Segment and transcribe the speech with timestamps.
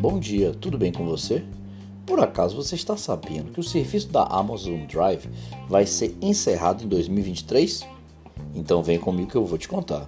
[0.00, 1.44] Bom dia, tudo bem com você?
[2.04, 5.28] Por acaso você está sabendo que o serviço da Amazon Drive
[5.68, 7.86] vai ser encerrado em 2023?
[8.54, 10.06] Então vem comigo que eu vou te contar.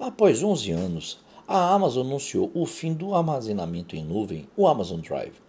[0.00, 5.45] Após 11 anos, a Amazon anunciou o fim do armazenamento em nuvem, o Amazon Drive.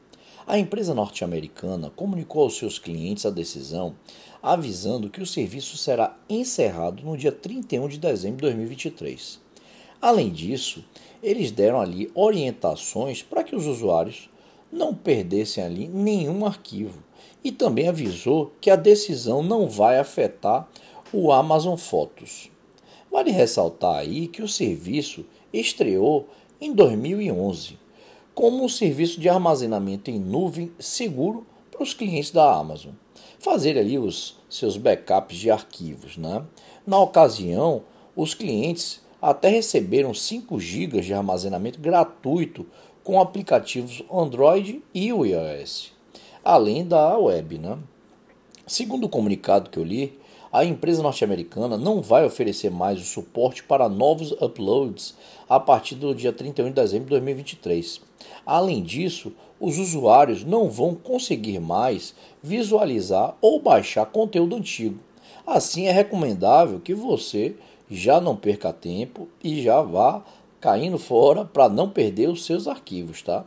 [0.49, 3.97] A empresa norte-americana comunicou aos seus clientes a decisão,
[4.41, 9.41] avisando que o serviço será encerrado no dia 31 de dezembro de 2023.
[10.01, 10.85] Além disso,
[11.21, 14.29] eles deram ali orientações para que os usuários
[14.71, 17.03] não perdessem ali nenhum arquivo
[17.43, 20.65] e também avisou que a decisão não vai afetar
[21.11, 22.49] o Amazon Fotos.
[23.11, 26.29] Vale ressaltar aí que o serviço estreou
[26.61, 27.86] em 2011
[28.37, 32.91] como um serviço de armazenamento em nuvem seguro para os clientes da Amazon.
[33.39, 36.17] Fazer ali os seus backups de arquivos.
[36.17, 36.43] Né?
[36.85, 37.81] Na ocasião,
[38.15, 42.63] os clientes até receberam 5 GB de armazenamento gratuito
[43.03, 45.91] com aplicativos Android e iOS,
[46.45, 47.57] além da web.
[47.57, 47.75] Né?
[48.67, 50.15] Segundo o comunicado que eu li,
[50.51, 55.15] a empresa norte-americana não vai oferecer mais o suporte para novos uploads
[55.49, 58.01] a partir do dia 31 de dezembro de 2023.
[58.45, 64.99] Além disso, os usuários não vão conseguir mais visualizar ou baixar conteúdo antigo.
[65.45, 67.55] Assim, é recomendável que você
[67.89, 70.23] já não perca tempo e já vá
[70.59, 73.45] caindo fora para não perder os seus arquivos, tá?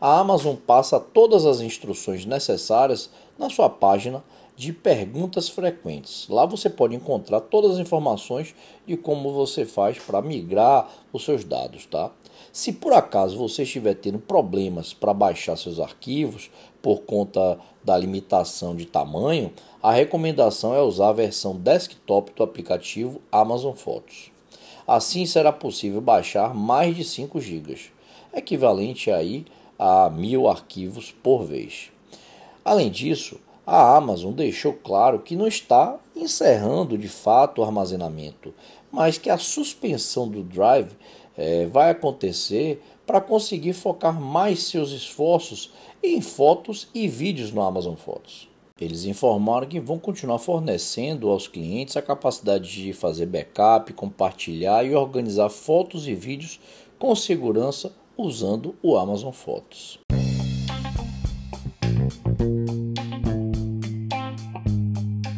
[0.00, 4.22] A Amazon passa todas as instruções necessárias na sua página
[4.56, 6.26] de perguntas frequentes.
[6.28, 8.54] Lá você pode encontrar todas as informações
[8.86, 12.10] de como você faz para migrar os seus dados, tá?
[12.52, 18.74] Se por acaso você estiver tendo problemas para baixar seus arquivos por conta da limitação
[18.74, 24.30] de tamanho, a recomendação é usar a versão desktop do aplicativo Amazon Fotos.
[24.86, 27.76] Assim será possível baixar mais de 5 GB,
[28.32, 29.44] equivalente aí
[29.78, 31.90] a mil arquivos por vez.
[32.64, 38.54] Além disso, a Amazon deixou claro que não está encerrando de fato o armazenamento,
[38.92, 40.92] mas que a suspensão do Drive
[41.36, 45.72] é, vai acontecer para conseguir focar mais seus esforços
[46.02, 48.48] em fotos e vídeos no Amazon Fotos.
[48.80, 54.94] Eles informaram que vão continuar fornecendo aos clientes a capacidade de fazer backup, compartilhar e
[54.94, 56.60] organizar fotos e vídeos
[56.98, 59.98] com segurança usando o Amazon Fotos.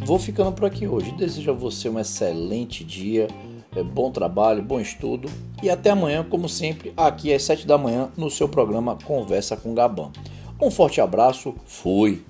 [0.08, 1.12] Vou ficando por aqui hoje.
[1.12, 3.28] Desejo a você um excelente dia
[3.76, 5.28] é, bom trabalho, bom estudo
[5.62, 9.74] e até amanhã, como sempre, aqui às 7 da manhã no seu programa Conversa com
[9.74, 10.10] Gabão.
[10.58, 12.24] Um forte abraço, fui!